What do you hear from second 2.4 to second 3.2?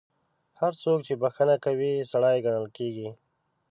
ګڼل کیږي.